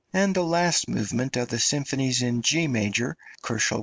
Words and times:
and 0.13 0.33
the 0.35 0.41
last 0.43 0.89
movement 0.89 1.37
of 1.37 1.49
the 1.49 1.59
Symphonies 1.59 2.23
in 2.23 2.41
G 2.41 2.65
major 2.65 3.15
(199 3.43 3.59
K.) 3.59 3.75